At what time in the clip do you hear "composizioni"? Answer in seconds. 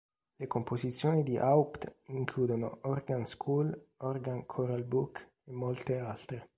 0.47-1.21